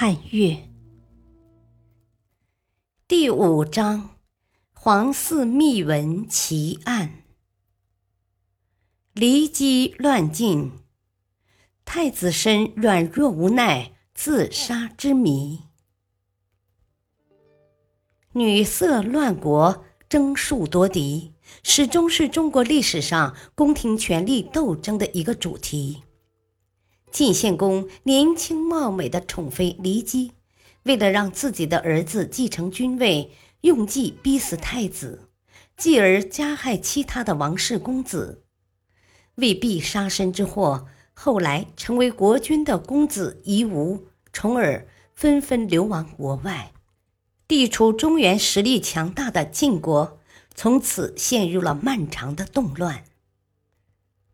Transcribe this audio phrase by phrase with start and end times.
[0.00, 0.56] 汉月。
[3.06, 4.16] 第五章：
[4.72, 7.24] 黄寺秘闻奇案。
[9.14, 10.72] 骊姬乱晋，
[11.84, 15.64] 太子申软弱无奈自杀之谜。
[18.32, 26.04] 女色乱国，争术夺嫡，始终是中国历史上宫廷权力斗争的一个主题。
[27.10, 30.32] 晋献公年轻貌美的宠妃骊姬，
[30.84, 35.28] 为了让自己的儿子继承君位，用计逼死太子，
[35.76, 38.44] 继而加害其他的王室公子。
[39.34, 46.72] 为避杀身之祸，后来成为国君的公子夷吾、从而纷纷流亡国外，
[47.48, 50.18] 地处中原实力强大的晋国
[50.54, 53.04] 从此陷入了漫长的动乱。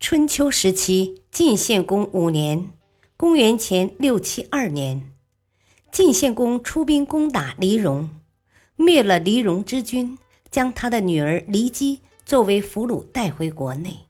[0.00, 2.70] 春秋时期，晋献公五年
[3.18, 5.10] （公元前六七二年），
[5.90, 8.08] 晋献公出兵攻打黎戎，
[8.76, 10.16] 灭了黎戎之君，
[10.48, 14.06] 将他的女儿骊姬作为俘虏带回国内。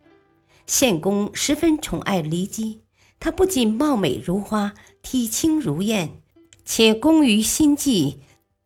[0.66, 2.82] 献公十分宠爱骊姬，
[3.18, 6.20] 她不仅貌美如花，体轻如燕，
[6.66, 8.20] 且工于心计，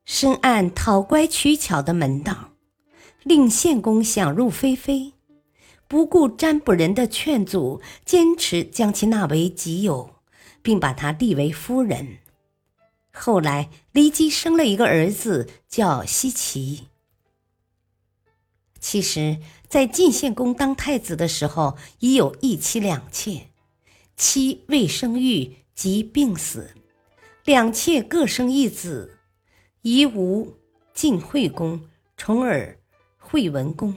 [0.04, 2.50] 深谙讨乖取巧的门道，
[3.22, 5.12] 令献公想入非非，
[5.88, 10.16] 不顾占卜人的劝阻，坚持将其纳为己有，
[10.60, 12.18] 并把她立为夫人。
[13.10, 16.88] 后来，骊姬生了一个儿子，叫奚齐。
[18.78, 23.48] 其实，在晋献公当太子的时候，已有一妻两妾，
[24.14, 26.70] 妻未生育即病死，
[27.44, 29.18] 两妾各生一子，
[29.80, 30.54] 夷吾、
[30.92, 32.78] 晋惠公、重耳、
[33.16, 33.94] 惠文公。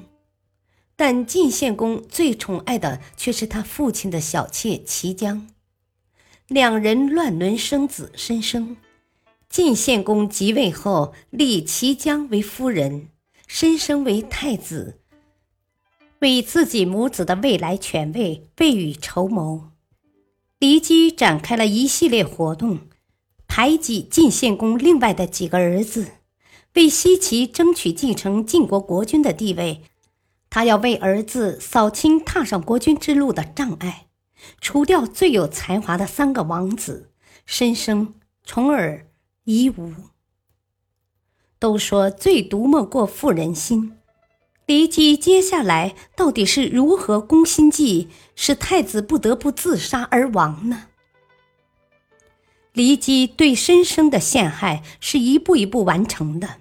[1.03, 5.47] 但晋献公最宠爱的却是他父亲的小妾齐姜，
[6.47, 8.77] 两人乱伦生子申生。
[9.49, 13.07] 晋献公即位后，立齐姜为夫人。
[13.47, 14.99] 申生为太子，
[16.19, 19.71] 为自己母子的未来权位未雨绸缪。
[20.59, 22.81] 骊姬展开了一系列活动，
[23.47, 26.11] 排挤晋献公另外的几个儿子，
[26.75, 29.81] 为西齐争取继承晋国国君的地位。
[30.51, 34.07] 他要为儿子扫清踏上国君之路的障碍，
[34.59, 37.13] 除掉最有才华的三个王子：
[37.45, 39.07] 申生、重耳、
[39.45, 39.93] 夷吾。
[41.57, 43.97] 都说最毒莫过妇人心，
[44.67, 50.87] 骊姬接下来到底是如何攻心计，使太子不得不自杀而亡呢？
[52.73, 56.57] 骊姬对申生的陷害是一步一步完成的，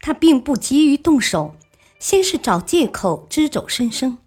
[0.00, 1.56] 他并不急于动手，
[2.00, 4.18] 先是找借口支走申生。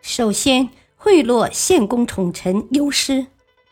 [0.00, 3.26] 首先贿赂献公宠臣优师、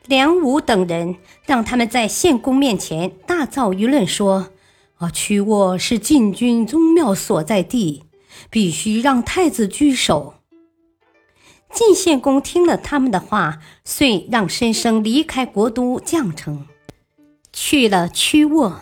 [0.07, 4.49] 梁武等人，让他们在献公面前大造舆论说。
[4.97, 8.05] 啊，曲沃是晋军宗庙所在地，
[8.49, 10.37] 必须让太子居首。
[11.71, 16.67] 晋献公听了他们的话，遂让申生离开国都绛城，
[17.53, 18.81] 去了曲沃，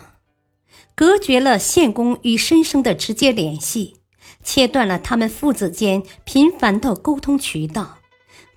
[0.95, 3.97] 隔绝了献公与申生的直接联系，
[4.45, 7.97] 切断了他们父子间频繁的沟通渠道，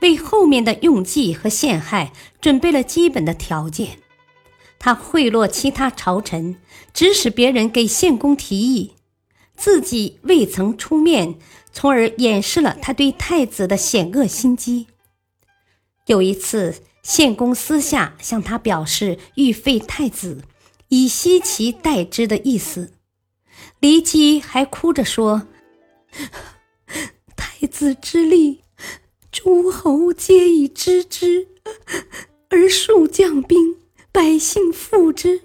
[0.00, 3.98] 为后面的用计和陷害准备了基本的条件。
[4.78, 6.56] 他贿赂其他朝臣，
[6.94, 8.92] 指使别人给献公提议，
[9.56, 11.34] 自己未曾出面，
[11.72, 14.86] 从而掩饰了他对太子的险恶心机。
[16.06, 20.42] 有一次，献公私下向他表示欲废太子，
[20.88, 22.92] 以奚齐代之的意思。
[23.80, 25.48] 骊姬还哭着说
[27.36, 28.62] ：“太子之力，
[29.30, 31.48] 诸侯皆已知之，
[32.48, 33.76] 而数将兵。”
[34.10, 35.42] 百姓附之，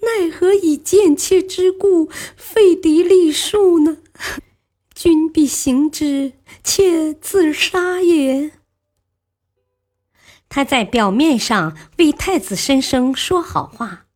[0.00, 3.98] 奈何以贱妾之故废嫡立庶呢？
[4.94, 6.32] 君必行之，
[6.64, 8.50] 妾自杀也。
[10.48, 14.06] 他在表面上为太子申生说好话，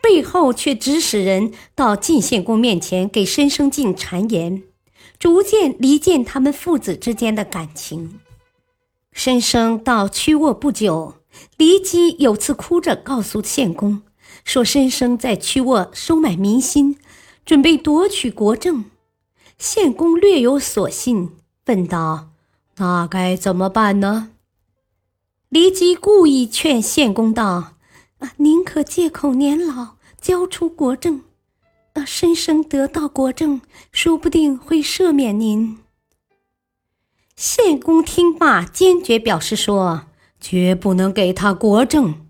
[0.00, 4.62] 背后却指使人到晋献公面前给申生进谗言，
[5.22, 8.18] 逐渐离间他们父子之间的感情。
[9.12, 11.14] 申生到曲沃不久。
[11.56, 14.02] 骊姬有次哭着告诉献公，
[14.44, 16.98] 说申生在曲沃收买民心，
[17.46, 18.86] 准备夺取国政。
[19.58, 21.30] 献公略有所信，
[21.66, 22.30] 问道
[22.78, 24.30] ：“那该怎么办呢？”
[25.52, 27.74] 骊姬故意劝献公道
[28.18, 29.90] ：“啊，宁可借口年老，
[30.20, 31.22] 交出国政。
[31.94, 33.60] 啊，申生得到国政，
[33.90, 35.78] 说不定会赦免您。”
[37.36, 40.06] 献公听罢，坚决表示说
[40.40, 42.26] ：“绝不能给他国政。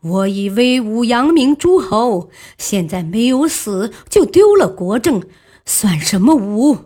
[0.00, 5.22] 我已威武扬名诸侯，现在没有死就丢了国政，
[5.64, 6.78] 算什么武？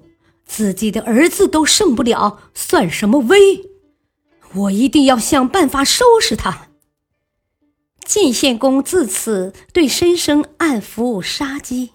[0.44, 3.70] 自己的儿子都胜不了，算什么威？
[4.54, 6.69] 我一定要想办法收拾他。”
[8.04, 11.92] 晋献公自此对申生暗伏杀机。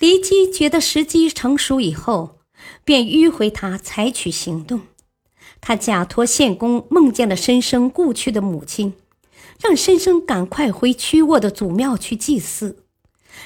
[0.00, 2.36] 骊姬觉得时机成熟以后。
[2.84, 4.82] 便迂回他采取行动，
[5.60, 8.94] 他假托献公梦见了申生故去的母亲，
[9.60, 12.84] 让申生赶快回曲沃的祖庙去祭祀。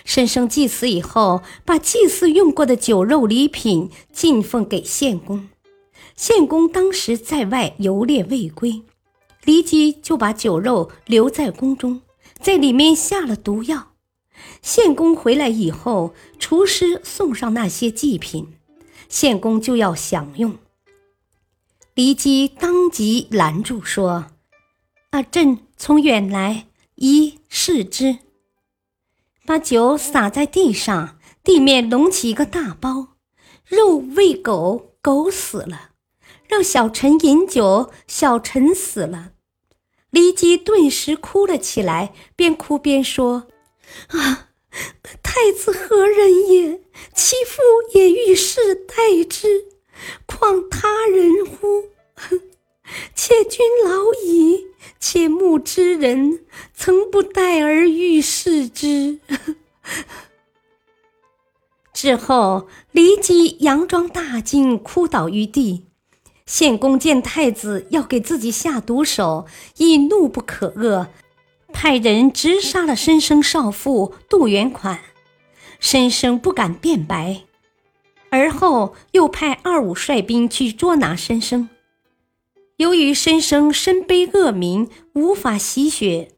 [0.04, 5.48] 申生祭祀以后，把祭祀用过的酒肉礼品进奉给献公。
[6.16, 8.82] 献公当时在外游猎未归，
[9.44, 12.00] 骊姬就把酒肉留在宫中，
[12.40, 13.93] 在里面下了毒药。
[14.62, 18.54] 献公回来以后，厨师送上那些祭品。
[19.08, 20.56] 献公就要享用，
[21.94, 24.26] 骊姬当即拦住说
[25.10, 26.66] ：“啊，朕从远来，
[26.96, 28.18] 宜视之。”
[29.46, 33.08] 把酒洒在地上，地面隆起一个大包，
[33.66, 35.90] 肉喂狗，狗死了；
[36.48, 39.32] 让小臣饮酒，小臣死了。
[40.10, 43.48] 骊姬顿时哭了起来，边哭边说
[44.08, 44.48] ：“啊！”
[45.22, 46.80] 太子何人也？
[47.14, 47.62] 其父
[47.94, 49.66] 也欲世代之，
[50.26, 51.84] 况他人乎？
[53.14, 54.66] 妾君老矣，
[55.00, 56.44] 且慕之人，
[56.74, 59.18] 曾不待而欲视之。
[61.92, 65.86] 之后，骊姬佯装大惊，哭倒于地。
[66.46, 69.46] 献公见太子要给自己下毒手，
[69.78, 71.08] 亦怒不可遏。
[71.84, 75.00] 派人直杀了申生少妇杜元款，
[75.78, 77.42] 申生不敢辩白，
[78.30, 81.68] 而后又派二五率兵去捉拿申生。
[82.78, 86.30] 由于申生身背恶名，无法洗雪，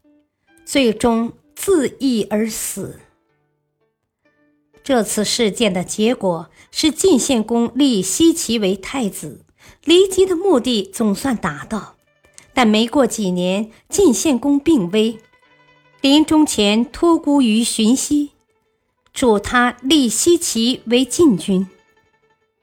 [0.65, 2.99] 最终自缢而死。
[4.83, 9.45] 这次事件的结果是晋献公立奚齐为太子，
[9.85, 11.95] 骊姬的目的总算达到。
[12.53, 15.21] 但没过几年，晋献公病危。
[16.09, 18.31] 临终前托孤于荀息，
[19.13, 21.67] 嘱他立奚齐为晋君。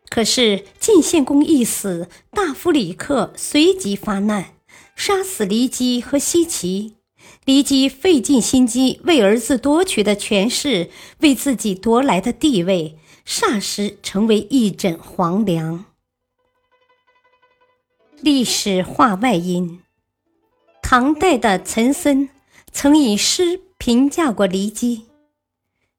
[0.07, 4.54] 可是晋献公一死，大夫李克随即发难，
[4.95, 6.95] 杀死骊姬和奚齐。
[7.45, 12.98] 骊姬费尽心机为儿子夺取的权势，为自己夺来的地位，
[13.28, 15.84] 霎时成为一枕黄粱。
[18.22, 19.81] 历史话外音：
[20.81, 22.30] 唐代的岑参。
[22.75, 25.06] 曾以诗评价过骊姬，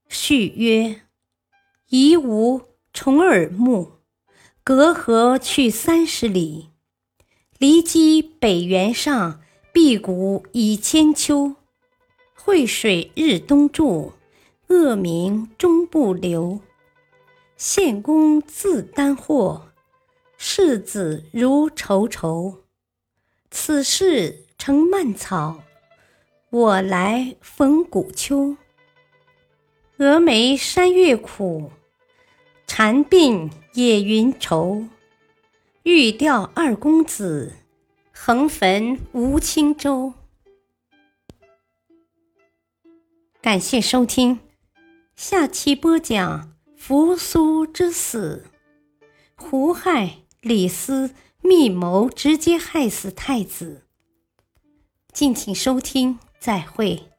[0.09, 1.03] 序曰
[1.89, 2.63] ：“夷吾
[2.93, 3.93] 重耳目，
[4.65, 6.71] 隔河去三十里。
[7.61, 9.41] 骊姬北原上，
[9.73, 11.55] 辟谷以千秋。
[12.35, 14.13] 惠水日东注，
[14.67, 16.61] 恶名终不留。
[17.57, 19.71] 献公自担祸，
[20.37, 22.65] 世子如愁愁。
[23.51, 25.63] 此事成蔓草。”
[26.55, 28.57] 我来逢古秋，
[29.99, 31.73] 峨眉山月苦，
[32.65, 34.87] 蝉鬓野云愁。
[35.83, 37.57] 欲吊二公子，
[38.13, 40.15] 横坟无轻舟。
[43.43, 44.39] 感谢收听，
[45.17, 48.45] 下期播讲扶苏之死，
[49.35, 51.11] 胡亥、李斯
[51.43, 53.83] 密谋直接害死太子。
[55.13, 56.21] 敬请收听。
[56.45, 57.14] 再会。